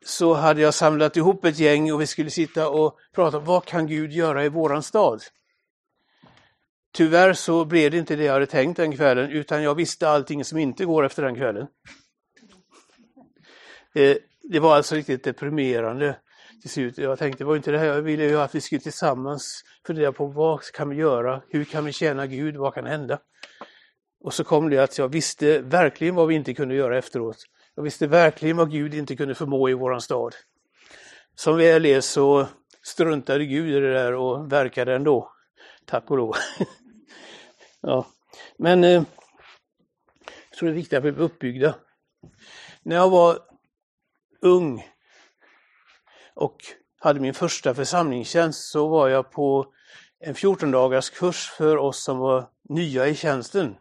[0.05, 3.65] så hade jag samlat ihop ett gäng och vi skulle sitta och prata om vad
[3.65, 5.23] kan Gud göra i våran stad?
[6.93, 10.45] Tyvärr så blev det inte det jag hade tänkt den kvällen utan jag visste allting
[10.45, 11.67] som inte går efter den kvällen.
[13.93, 16.15] Eh, det var alltså riktigt deprimerande
[16.61, 16.97] till slut.
[16.97, 20.11] Jag tänkte, det var inte det här jag ville ju att vi skulle tillsammans fundera
[20.11, 21.41] på vad kan vi göra?
[21.49, 22.55] Hur kan vi tjäna Gud?
[22.55, 23.19] Vad kan hända?
[24.23, 27.37] Och så kom det att jag visste verkligen vad vi inte kunde göra efteråt.
[27.75, 30.35] Jag visste verkligen vad Gud inte kunde förmå i våran stad.
[31.35, 32.47] Som väl är så
[32.81, 35.31] struntade Gud i det där och verkade ändå.
[35.85, 36.35] Tack och lov.
[37.81, 38.07] ja.
[38.57, 39.03] Men eh,
[40.49, 41.75] jag tror det är viktigt att vi blir uppbyggda.
[42.83, 43.39] När jag var
[44.43, 44.87] ung
[46.33, 46.57] och
[46.99, 49.65] hade min första församlingstjänst så var jag på
[50.19, 53.75] en 14 dagars kurs för oss som var nya i tjänsten.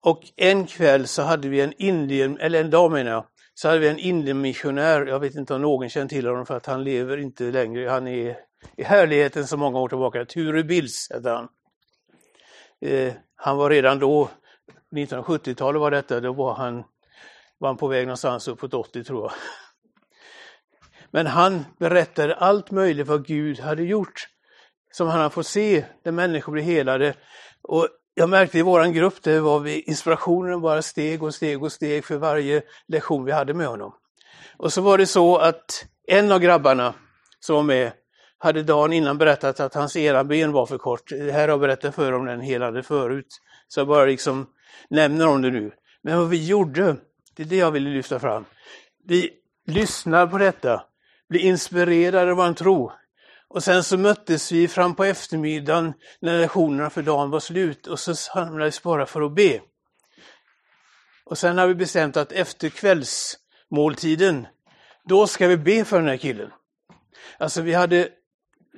[0.00, 3.80] Och en kväll så hade vi en indier, eller en dag menar jag, så hade
[3.80, 7.16] vi en indiemissionär, jag vet inte om någon känner till honom för att han lever
[7.16, 8.36] inte längre, han är
[8.76, 11.48] i härligheten så många år tillbaka, Ture Bills hette han.
[12.80, 14.30] Eh, han var redan då,
[14.96, 16.84] 1970-talet var detta, då var han,
[17.58, 19.32] var han på väg någonstans uppåt 80 tror jag.
[21.10, 24.28] Men han berättade allt möjligt vad Gud hade gjort,
[24.92, 27.14] som han har fått se, där människor blev helade.
[27.62, 31.72] Och jag märkte i vår grupp, det var vi, inspirationen bara steg och steg och
[31.72, 33.94] steg för varje lektion vi hade med honom.
[34.56, 36.94] Och så var det så att en av grabbarna
[37.40, 37.92] som var med
[38.38, 41.08] hade dagen innan berättat att hans ena ben var för kort.
[41.08, 43.40] Det här har jag berättat för om den helade förut.
[43.68, 44.46] Så jag bara liksom
[44.90, 45.72] nämner om det nu.
[46.02, 46.96] Men vad vi gjorde,
[47.36, 48.44] det är det jag ville lyfta fram.
[49.04, 49.30] Vi
[49.66, 50.84] lyssnar på detta,
[51.28, 52.92] blir inspirerade av vår tro.
[53.48, 57.98] Och sen så möttes vi fram på eftermiddagen när lektionerna för dagen var slut och
[57.98, 59.60] så samlades bara för att be.
[61.24, 64.46] Och sen har vi bestämt att efter kvällsmåltiden,
[65.04, 66.50] då ska vi be för den här killen.
[67.38, 68.08] Alltså vi hade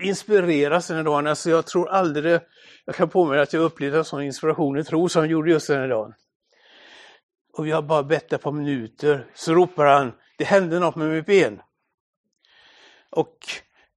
[0.00, 1.26] inspirerats den här dagen.
[1.26, 2.40] Alltså jag tror aldrig,
[2.84, 5.68] jag kan påminna att jag upplevde en sån inspiration i tro som jag gjorde just
[5.68, 6.14] den här dagen.
[7.58, 11.08] Och vi har bara bett ett par minuter, så ropar han, det hände något med
[11.08, 11.60] mitt ben.
[13.10, 13.36] Och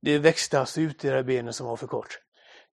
[0.01, 2.19] det växte alltså ut i det här benet som var för kort.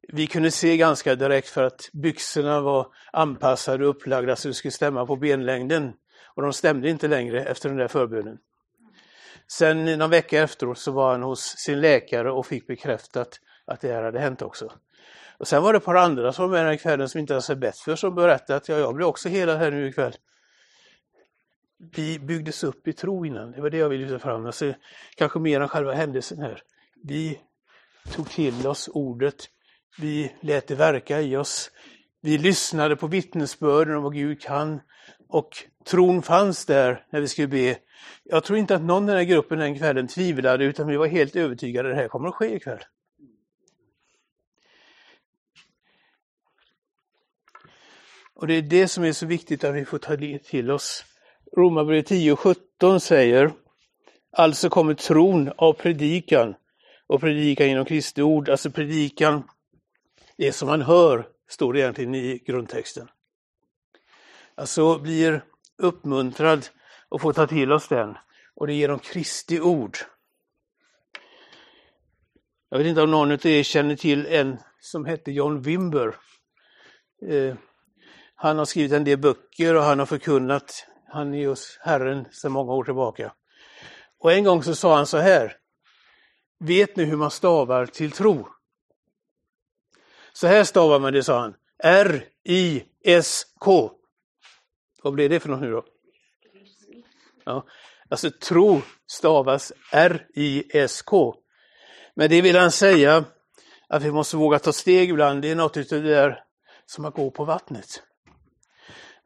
[0.08, 4.72] Vi kunde se ganska direkt för att byxorna var anpassade och upplagda så det skulle
[4.72, 5.92] stämma på benlängden.
[6.34, 8.38] Och de stämde inte längre efter den där förbönen.
[9.46, 13.92] Sen någon vecka efteråt så var han hos sin läkare och fick bekräftat att det
[13.92, 14.72] här hade hänt också.
[15.38, 17.32] Och sen var det ett par andra som var med den här kvällen som inte
[17.32, 20.14] ens hade bett för som berättade att ja, jag blev också helad här nu ikväll.
[21.78, 24.46] Vi byggdes upp i tro innan, det var det jag ville lyfta fram.
[24.46, 24.74] Alltså,
[25.16, 26.62] kanske mer än själva händelsen här.
[27.04, 27.40] Vi
[28.12, 29.48] tog till oss ordet,
[29.98, 31.70] vi lät det verka i oss.
[32.20, 34.80] Vi lyssnade på vittnesbörden om vad Gud kan
[35.28, 35.50] och
[35.84, 37.78] tron fanns där när vi skulle be.
[38.24, 41.06] Jag tror inte att någon i den här gruppen den kvällen tvivlade utan vi var
[41.06, 42.84] helt övertygade att det här kommer att ske ikväll.
[48.34, 51.04] Och det är det som är så viktigt att vi får ta till oss.
[51.56, 53.52] Romarbrevet 10.17 säger
[54.32, 56.54] Alltså kommer tron av predikan
[57.06, 59.42] och predikan genom Kristi ord, alltså predikan,
[60.36, 63.08] det som man hör, står det egentligen i grundtexten.
[64.54, 65.44] Alltså blir
[65.78, 66.66] uppmuntrad
[67.08, 68.16] och får ta till oss den.
[68.54, 69.98] Och det är genom Kristi ord.
[72.68, 76.14] Jag vet inte om någon av er känner till en som hette John Wimber.
[77.28, 77.54] Eh,
[78.34, 80.86] han har skrivit en del böcker och han har förkunnat.
[81.08, 83.32] Han är hos Herren sedan många år tillbaka.
[84.18, 85.56] Och en gång så sa han så här.
[86.60, 88.48] Vet ni hur man stavar till tro?
[90.32, 91.54] Så här stavar man det, sa han.
[91.84, 93.90] R-I-S-K.
[95.02, 95.84] Vad blir det för något nu då?
[97.44, 97.66] Ja,
[98.08, 101.34] alltså tro stavas R-I-S-K.
[102.14, 103.24] Men det vill han säga
[103.88, 105.42] att vi måste våga ta steg ibland.
[105.42, 106.44] Det är något utav det där
[106.86, 108.02] som att gå på vattnet.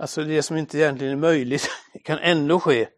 [0.03, 1.71] Alltså det som inte egentligen är möjligt
[2.05, 2.89] kan ändå ske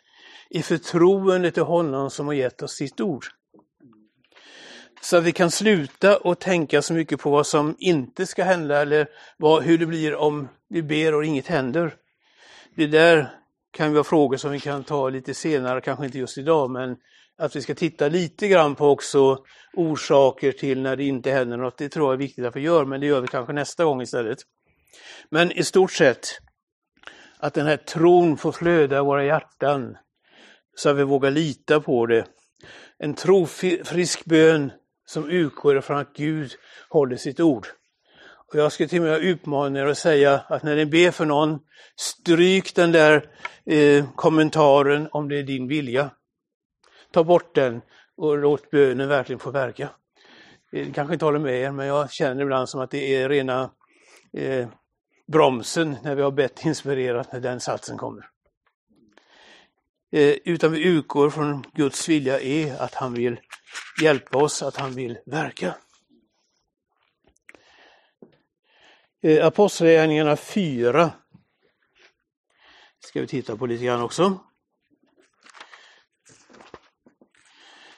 [0.50, 3.24] i förtroende till honom som har gett oss sitt ord.
[5.00, 8.82] Så att vi kan sluta och tänka så mycket på vad som inte ska hända
[8.82, 11.94] eller vad, hur det blir om vi ber och inget händer.
[12.76, 13.30] Det där
[13.72, 16.96] kan vara frågor som vi kan ta lite senare, kanske inte just idag, men
[17.38, 21.78] att vi ska titta lite grann på också orsaker till när det inte händer något.
[21.78, 24.02] Det tror jag är viktigt att vi gör, men det gör vi kanske nästa gång
[24.02, 24.38] istället.
[25.30, 26.40] Men i stort sett,
[27.44, 29.96] att den här tron får flöda i våra hjärtan
[30.76, 32.26] så att vi vågar lita på det.
[32.98, 34.72] En trofrisk bön
[35.06, 36.52] som utgår från att Gud
[36.88, 37.66] håller sitt ord.
[38.48, 41.24] Och jag skulle till och med utmana er att säga att när ni ber för
[41.24, 41.58] någon,
[41.96, 43.30] stryk den där
[43.66, 46.10] eh, kommentaren om det är din vilja.
[47.12, 47.80] Ta bort den
[48.16, 49.88] och låt bönen verkligen få verka.
[50.70, 53.70] Jag kanske inte håller med er, men jag känner ibland som att det är rena
[54.32, 54.68] eh,
[55.26, 58.30] bromsen när vi har bett inspirerat när den satsen kommer.
[60.12, 63.40] Eh, utan vi utgår från Guds vilja är att han vill
[64.02, 65.74] hjälpa oss, att han vill verka.
[69.22, 71.12] Eh, Apostlagärningarna 4
[73.00, 74.40] ska vi titta på lite grann också.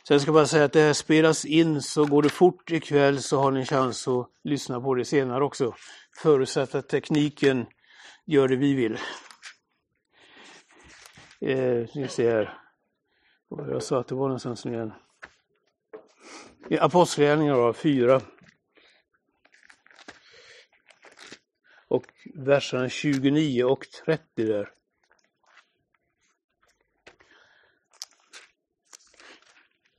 [0.09, 3.23] Sen ska jag bara säga att det här spelas in så går det fort ikväll
[3.23, 5.75] så har ni en chans att lyssna på det senare också.
[6.23, 7.67] Förutsatt att tekniken
[8.25, 8.99] gör det vi vill.
[11.41, 12.59] Eh, vi ser
[13.49, 14.93] Jag sa att det var någonstans nu igen.
[16.81, 18.21] Apostlagärningarna 4.
[21.89, 24.73] Och verserna 29 och 30 där.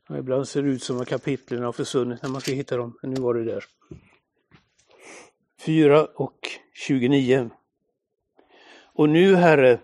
[0.09, 2.97] Och ibland ser det ut som att kapitlen har försvunnit när man ska hitta dem,
[3.01, 3.76] men nu var det där.
[5.59, 6.39] 4 och
[6.73, 7.49] 29.
[8.93, 9.79] Och nu Herre,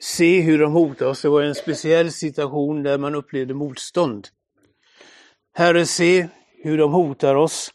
[0.00, 1.22] se hur de hotar oss.
[1.22, 4.28] Det var en speciell situation där man upplevde motstånd.
[5.52, 6.28] Herre, se
[6.62, 7.74] hur de hotar oss.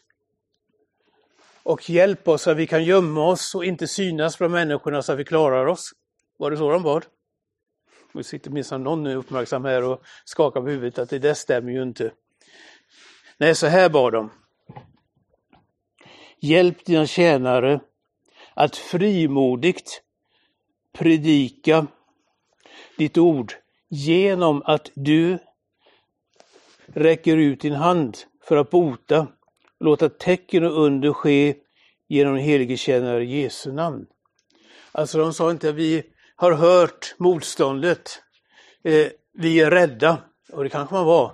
[1.62, 5.12] Och hjälp oss så att vi kan gömma oss och inte synas bland människorna så
[5.12, 5.92] att vi klarar oss.
[6.36, 7.04] Var det så de bad?
[8.12, 11.82] Nu sitter minsann någon uppmärksam här och skakar på huvudet att det där stämmer ju
[11.82, 12.12] inte.
[13.38, 14.30] Nej, så här bad de.
[16.44, 17.80] Hjälp dina tjänare
[18.54, 20.02] att frimodigt
[20.92, 21.86] predika
[22.98, 23.52] ditt ord
[23.88, 25.38] genom att du
[26.86, 29.28] räcker ut din hand för att bota och
[29.86, 31.54] låta tecken och under ske
[32.08, 34.06] genom den helige tjänare Jesu namn.
[34.92, 36.02] Alltså de sa inte att vi
[36.36, 38.22] har hört motståndet,
[38.82, 40.18] eh, vi är rädda,
[40.52, 41.32] och det kanske man var.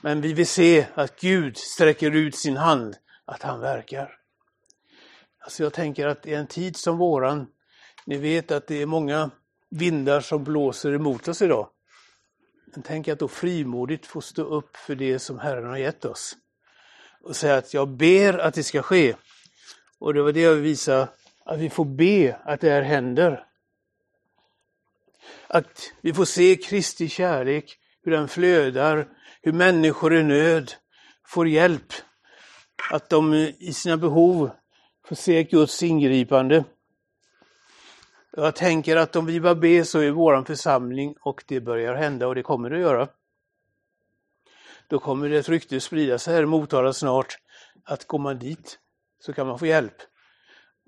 [0.00, 2.96] Men vi vill se att Gud sträcker ut sin hand,
[3.26, 4.18] att han verkar.
[5.38, 7.46] Alltså jag tänker att i en tid som våran,
[8.06, 9.30] ni vet att det är många
[9.70, 11.68] vindar som blåser emot oss idag.
[12.66, 16.36] Men tänk att då frimodigt få stå upp för det som Herren har gett oss.
[17.22, 19.14] Och säga att jag ber att det ska ske.
[19.98, 21.08] Och det var det jag visade, visa,
[21.44, 23.46] att vi får be att det här händer.
[25.46, 29.08] Att vi får se Kristi kärlek, hur den flödar,
[29.42, 30.72] hur människor i nöd
[31.24, 31.92] får hjälp.
[32.90, 34.50] Att de i sina behov
[35.06, 36.64] får se Guds ingripande.
[38.32, 42.26] Jag tänker att om vi bara ber så i våran församling och det börjar hända
[42.26, 43.08] och det kommer det att göra.
[44.88, 47.38] Då kommer det ett rykte sprida sig här i Motala snart
[47.84, 48.78] att går man dit
[49.20, 49.96] så kan man få hjälp.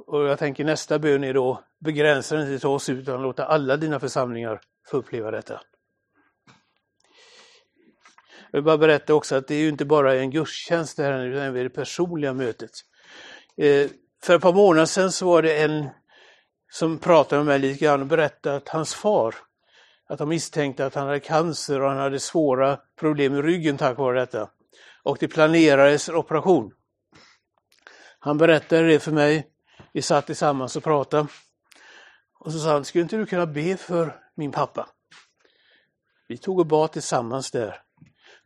[0.07, 3.77] Och jag tänker nästa bön är då begränsa den inte till oss utan låta alla
[3.77, 5.61] dina församlingar få uppleva detta.
[8.51, 11.27] Jag vill bara berätta också att det är ju inte bara en gudstjänst det här
[11.27, 12.71] utan det personliga mötet.
[13.57, 13.91] Eh,
[14.23, 15.89] för ett par månader sedan så var det en
[16.71, 19.35] som pratade med mig lite grann och berättade att hans far,
[20.09, 23.99] att de misstänkte att han hade cancer och han hade svåra problem i ryggen tack
[23.99, 24.51] vare detta.
[25.03, 26.73] Och det planerades operation.
[28.19, 29.47] Han berättade det för mig.
[29.93, 31.27] Vi satt tillsammans och pratade.
[32.39, 34.89] Och så sa han, skulle inte du kunna be för min pappa?
[36.29, 37.83] Vi tog och bad tillsammans där.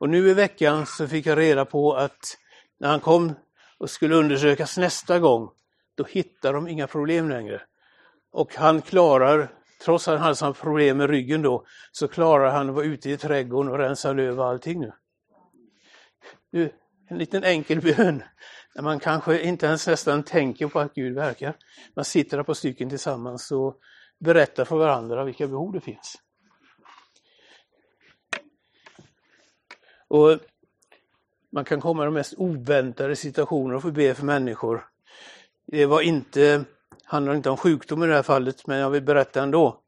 [0.03, 2.37] Och nu i veckan så fick jag reda på att
[2.81, 3.35] när han kom
[3.79, 5.51] och skulle undersökas nästa gång,
[5.97, 7.63] då hittar de inga problem längre.
[8.33, 9.53] Och han klarar,
[9.85, 13.11] trots att han hade sådana problem med ryggen då, så klarar han att vara ute
[13.11, 14.93] i trädgården och rensa löv och allting nu.
[16.53, 16.73] nu
[17.09, 18.23] en liten enkel bön,
[18.75, 21.57] när man kanske inte ens nästan tänker på att Gud verkar.
[21.97, 23.77] Man sitter där på stycken tillsammans och
[24.21, 26.23] berättar för varandra vilka behov det finns.
[30.13, 30.39] Och
[31.55, 34.85] Man kan komma i de mest oväntade situationer och få be för människor.
[35.67, 36.65] Det var inte
[37.05, 39.81] handlar inte om sjukdom i det här fallet, men jag vill berätta ändå.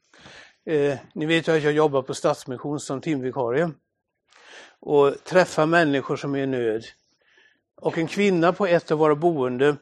[0.67, 3.71] Eh, ni vet ju att jag jobbar på Stadsmission som timvikarie
[4.81, 6.83] och träffar människor som är i nöd.
[7.77, 9.77] Och en kvinna på ett av våra boende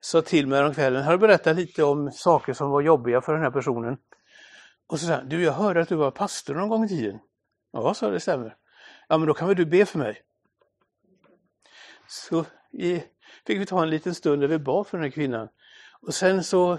[0.00, 3.50] sa till mig kvällen, har berättat lite om saker som var jobbiga för den här
[3.50, 3.96] personen.
[4.86, 7.18] Och så sa han, du jag hörde att du var pastor någon gång i tiden.
[7.72, 8.56] Ja, sa det stämmer.
[9.08, 10.22] Ja, men då kan väl du be för mig?
[12.08, 12.44] Så
[13.46, 15.48] fick vi ta en liten stund där vi bad för den här kvinnan.
[16.00, 16.78] Och sen så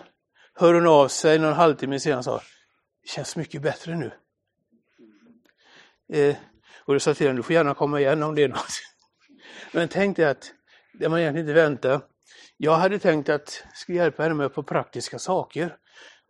[0.53, 2.41] hör hon av sig någon halvtimme senare och sa,
[3.01, 4.11] det känns mycket bättre nu.
[6.13, 6.35] Eh,
[6.85, 8.81] och då sa till henne, du får gärna komma igen om det är något.
[9.71, 10.53] Men tänk dig att
[10.93, 12.01] det man egentligen inte väntar.
[12.57, 15.77] Jag hade tänkt att jag skulle hjälpa henne med på praktiska saker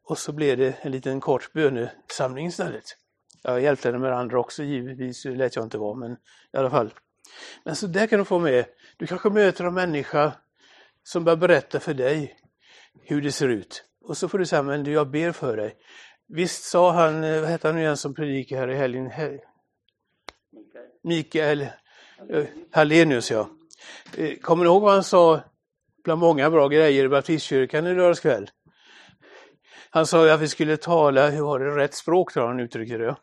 [0.04, 2.98] och så blev det en liten kort bönesamling istället.
[3.42, 6.12] Jag hjälpte henne med andra också givetvis, det lät jag inte vara, men
[6.54, 6.94] i alla fall.
[7.64, 8.66] Men så där kan du få med,
[8.98, 10.32] du kanske möter en människa
[11.04, 12.36] som börjar berätta för dig
[13.04, 13.84] hur det ser ut.
[14.02, 15.76] Och så får du säga, men du, jag ber för dig.
[16.28, 19.12] Visst sa han, eh, vad hette han nu igen som predikade här i helgen?
[21.04, 21.62] Mikael
[22.30, 23.50] eh, Hallenius, ja.
[24.18, 25.42] Eh, kommer du ihåg vad han sa
[26.04, 28.50] bland många bra grejer i baptistkyrkan i lördags kväll?
[29.90, 33.16] Han sa att vi skulle tala, hur var det, rätt språk tror han uttryckte det.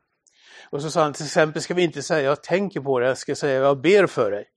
[0.74, 3.18] Och så sa han till exempel ska vi inte säga jag tänker på det, jag
[3.18, 4.48] ska säga jag ber för dig.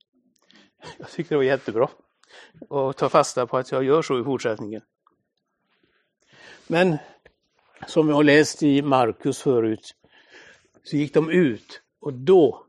[0.98, 1.88] Jag tyckte det var jättebra.
[2.68, 4.82] Och ta fasta på att jag gör så i fortsättningen.
[6.66, 6.98] Men
[7.86, 9.94] som vi har läst i Markus förut,
[10.84, 12.66] så gick de ut och då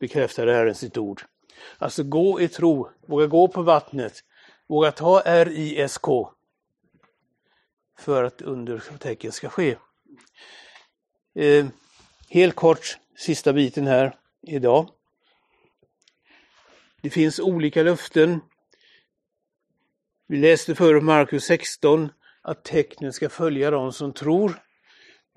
[0.00, 1.22] bekräftade Herren sitt ord.
[1.78, 4.24] Alltså gå i tro, våga gå på vattnet,
[4.66, 6.06] våga ta RISK
[7.98, 9.76] för att undertecken ska ske.
[11.34, 11.66] Eh,
[12.28, 14.14] helt kort, sista biten här
[14.46, 14.88] idag.
[17.02, 18.40] Det finns olika löften.
[20.26, 22.08] Vi läste förut Markus 16
[22.42, 24.62] att tecknen ska följa de som tror.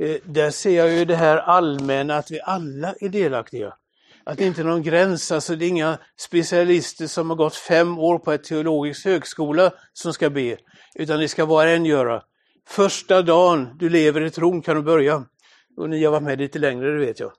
[0.01, 3.73] Eh, där ser jag ju det här allmänna att vi alla är delaktiga.
[4.23, 7.99] Att det inte är någon gräns, alltså det är inga specialister som har gått fem
[7.99, 10.57] år på ett teologisk högskola som ska be,
[10.95, 12.23] utan det ska var en göra.
[12.67, 15.25] Första dagen du lever i tron kan du börja.
[15.77, 17.31] Och ni har varit med lite längre, det vet jag.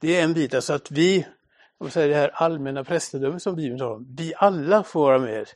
[0.00, 1.26] Det är en bit, alltså att vi,
[1.78, 5.48] om säger det här allmänna prästedömet som Bibeln talar om, vi alla får vara med.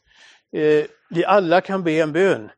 [0.52, 2.50] Eh, vi alla kan be en bön.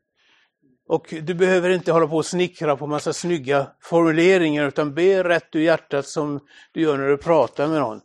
[0.89, 5.49] Och du behöver inte hålla på och snickra på massa snygga formuleringar utan be rätt
[5.53, 6.41] ur hjärtat som
[6.73, 8.01] du gör när du pratar med någon.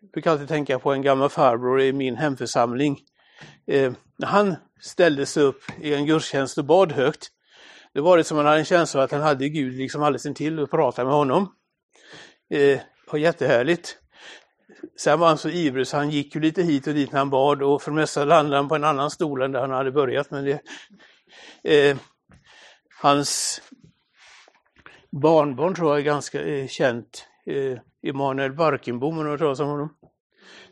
[0.00, 2.98] Jag brukar alltid tänka på en gammal farbror i min hemförsamling.
[3.66, 7.30] Eh, när han ställde sig upp i en gudstjänst och bad högt,
[7.96, 10.26] det var det som han hade en känsla av att han hade Gud liksom alldeles
[10.26, 11.52] intill och pratade med honom.
[12.50, 12.80] Eh,
[13.10, 13.98] var jättehärligt.
[14.98, 17.30] Sen var han så ivrig så han gick ju lite hit och dit när han
[17.30, 19.92] bad och för det mesta landade han på en annan stol än där han hade
[19.92, 20.30] börjat.
[20.30, 20.60] Men det,
[21.64, 21.96] eh,
[23.00, 23.62] hans
[25.10, 27.28] barnbarn tror jag är ganska eh, känt.
[27.46, 27.78] Eh,
[28.10, 29.94] Emanuel Barkenbom, om du har om honom.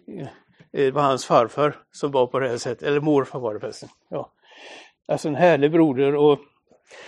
[0.08, 0.28] Eh, eh,
[0.70, 3.88] det var hans farfar som var på det här sättet, eller morfar var det förresten.
[4.08, 4.32] Ja.
[5.08, 6.38] Alltså en härlig broder och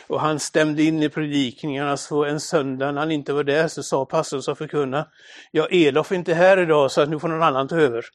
[0.06, 3.82] och han stämde in i predikningarna så en söndag när han inte var där så
[3.82, 5.08] sa pastorn som förkunna,
[5.50, 8.04] ja Elof är inte här idag så att nu får någon annan ta över.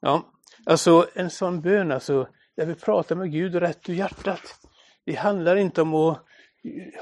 [0.00, 0.22] Ja,
[0.66, 4.40] alltså en sån bön alltså, där vi pratar med Gud rätt ur hjärtat.
[5.06, 6.24] Det handlar inte om att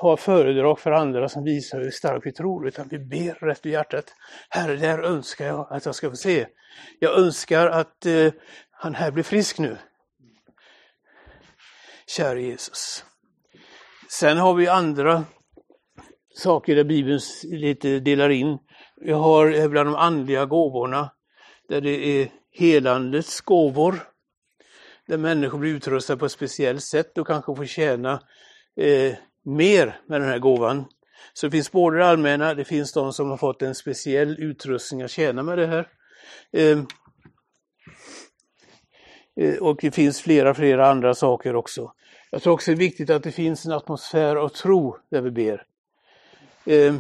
[0.01, 3.71] ha föredrag för andra som visar hur starkt vi tror, utan vi ber rätt ur
[3.71, 4.05] hjärtat.
[4.49, 6.47] Herre, där önskar jag att jag ska få se.
[6.99, 8.33] Jag önskar att eh,
[8.71, 9.77] han här blir frisk nu
[12.07, 13.05] käre Jesus.
[14.09, 15.25] Sen har vi andra
[16.35, 18.59] saker där Bibeln lite delar in.
[19.01, 21.11] Vi har bland de andliga gåvorna,
[21.69, 24.03] där det är helandets gåvor,
[25.07, 28.13] där människor blir utrustade på ett speciellt sätt och kanske får tjäna
[28.81, 30.85] eh, mer med den här gåvan.
[31.33, 35.03] Så det finns både det allmänna, det finns de som har fått en speciell utrustning
[35.03, 35.89] att tjäna med det här.
[36.53, 36.83] Eh, Eh,
[39.37, 41.93] Eh, och det finns flera, flera andra saker också.
[42.31, 45.31] Jag tror också det är viktigt att det finns en atmosfär av tro där vi
[45.31, 45.63] ber.
[46.67, 46.95] Eh,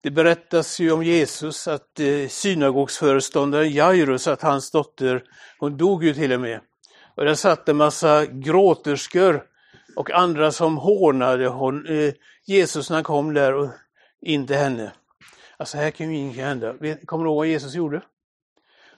[0.00, 5.22] det berättas ju om Jesus att eh, synagogsföreståndaren Jairus, att hans dotter,
[5.58, 6.60] hon dog ju till och med.
[7.14, 9.44] Och där satt en massa gråterskor
[9.96, 11.86] och andra som hånade hon,
[12.44, 13.68] Jesus när han kom där och
[14.20, 14.92] in till henne.
[15.56, 16.74] Alltså här kan ju ingenting hända.
[17.06, 18.02] Kommer du ihåg vad Jesus gjorde?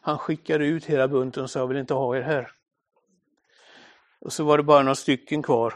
[0.07, 2.51] Han skickade ut hela bunten och sa, jag vill inte ha er här.
[4.21, 5.75] Och så var det bara några stycken kvar.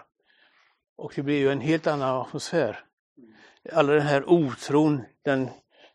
[0.97, 2.85] Och det blev ju en helt annan atmosfär.
[3.73, 5.51] All den här otron, den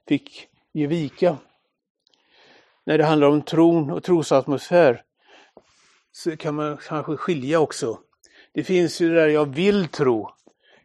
[0.08, 1.38] fick ge vika.
[2.86, 5.04] När det handlar om tron och trosatmosfär
[6.12, 8.00] så kan man kanske skilja också.
[8.54, 10.30] Det finns ju det där jag vill tro.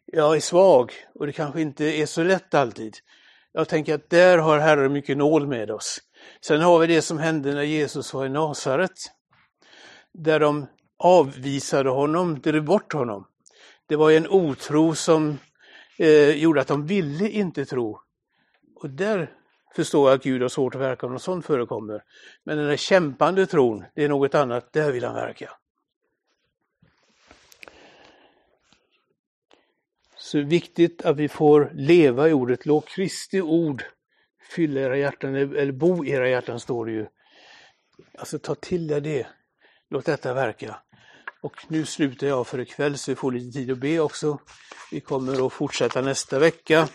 [0.06, 2.96] Jag är svag och det kanske inte är så lätt alltid.
[3.52, 6.00] Jag tänker att där har Herren mycket nål med oss.
[6.40, 8.92] Sen har vi det som hände när Jesus var i Nasaret.
[10.12, 10.66] Där de
[10.98, 13.26] avvisade honom, drev bort honom.
[13.86, 15.38] Det var en otro som
[15.98, 18.00] eh, gjorde att de ville inte tro.
[18.74, 19.30] Och där
[19.76, 22.02] förstår jag att Gud har svårt att verka om något sånt förekommer.
[22.44, 25.50] Men den där kämpande tron, det är något annat, där vill han verka.
[30.16, 33.84] Så viktigt att vi får leva i ordet, låt Kristi ord
[34.54, 37.06] fylla era hjärtan, eller bo i era hjärtan står det ju.
[38.18, 39.26] Alltså ta till dig det.
[39.90, 40.76] Låt detta verka.
[41.42, 44.38] Och nu slutar jag för ikväll så vi får lite tid att be också.
[44.90, 46.88] Vi kommer att fortsätta nästa vecka.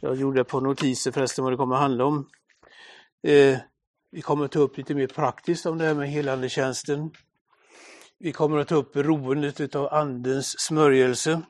[0.00, 2.28] Jag gjorde på notiser förresten vad det kommer att handla om.
[3.22, 3.58] Eh,
[4.10, 7.10] vi kommer att ta upp lite mer praktiskt om det här med helandetjänsten.
[8.18, 11.42] Vi kommer att ta upp beroendet av Andens smörjelse.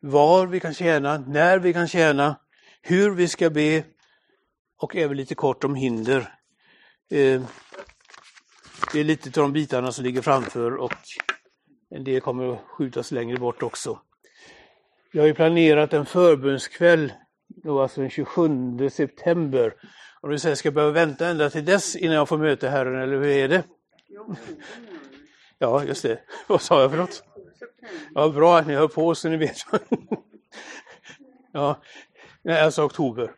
[0.00, 2.36] Var vi kan tjäna, när vi kan tjäna,
[2.82, 3.84] hur vi ska be
[4.78, 6.20] och även lite kort om hinder.
[7.10, 7.42] Eh,
[8.92, 10.94] det är lite av de bitarna som ligger framför och
[11.90, 14.00] en del kommer att skjutas längre bort också.
[15.12, 17.12] Vi har ju planerat en förbundskväll,
[17.48, 19.74] då alltså den 27 september.
[20.20, 23.02] Och du säger, ska jag behöva vänta ända till dess innan jag får möta Herren,
[23.02, 23.64] eller hur är det?
[25.58, 26.20] Ja, just det.
[26.46, 27.24] Vad sa jag för något?
[28.14, 29.56] Ja, bra att ni hör på så ni vet.
[31.54, 31.82] Ja,
[32.48, 33.32] alltså oktober.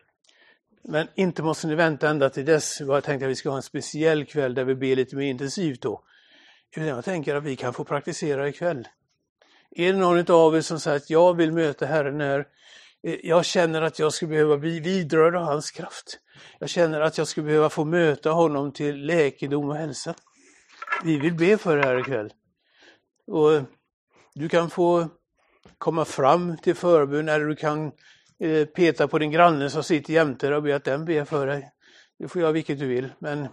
[0.83, 2.79] Men inte måste ni vänta ända till dess.
[2.79, 5.81] Jag tänkte att vi ska ha en speciell kväll där vi ber lite mer intensivt
[5.81, 6.03] då.
[6.75, 8.87] Jag tänker att vi kan få praktisera ikväll.
[9.71, 12.45] Är det någon av er som säger att jag vill möta Herren här,
[13.03, 16.19] eh, jag känner att jag skulle behöva bli vidrörd av hans kraft.
[16.59, 20.15] Jag känner att jag skulle behöva få möta honom till läkedom och hälsa.
[21.03, 22.33] Vi vill be för det här ikväll.
[23.27, 23.61] Och
[24.33, 25.07] du kan få
[25.77, 27.91] komma fram till förbön eller du kan
[28.39, 31.47] Eh, peta på din granne som sitter jämte dig och be att den ber för
[31.47, 31.71] dig.
[32.19, 33.09] Du får göra vilket du vill.
[33.19, 33.47] Men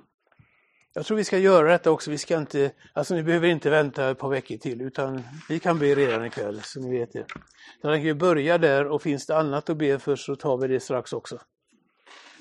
[0.95, 2.11] jag tror vi ska göra detta också.
[2.11, 5.79] Vi ska inte, alltså ni behöver inte vänta ett par veckor till utan vi kan
[5.79, 7.27] be redan ikväll så ni vet det.
[7.83, 10.69] Jag tänker vi börja där och finns det annat att be för så tar vi
[10.69, 11.39] det strax också.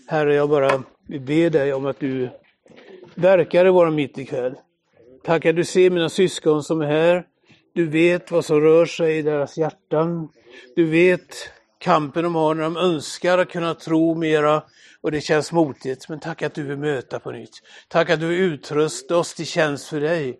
[0.07, 2.29] Herre, jag bara ber dig om att du
[3.15, 4.55] verkar i vår mitt ikväll.
[5.23, 7.27] Tack att du ser mina syskon som är här.
[7.73, 10.29] Du vet vad som rör sig i deras hjärtan.
[10.75, 11.35] Du vet
[11.82, 14.63] kampen de har när de önskar att kunna tro mera
[15.01, 16.09] och det känns motigt.
[16.09, 17.61] Men tack att du vill möta på nytt.
[17.88, 20.39] Tack att du vill utrusta oss till tjänst för dig.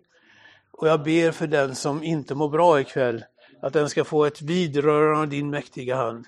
[0.72, 3.24] Och jag ber för den som inte mår bra ikväll,
[3.62, 6.26] att den ska få ett vidrörande av din mäktiga hand.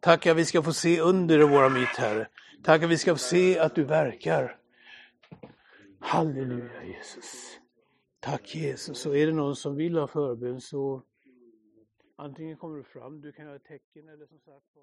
[0.00, 2.28] Tack att vi ska få se under i våra mitt, Herre.
[2.64, 4.56] Tack att vi ska få se att du verkar.
[6.00, 7.58] Halleluja Jesus.
[8.20, 9.06] Tack Jesus.
[9.06, 11.02] Och är det någon som vill ha förbön så
[12.16, 14.76] antingen kommer du fram, du kan göra tecken eller som sagt